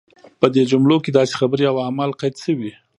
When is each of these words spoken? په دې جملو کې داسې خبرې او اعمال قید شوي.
په 0.39 0.47
دې 0.53 0.63
جملو 0.71 0.97
کې 1.03 1.11
داسې 1.17 1.33
خبرې 1.39 1.65
او 1.69 1.77
اعمال 1.85 2.11
قید 2.19 2.35
شوي. 2.43 2.71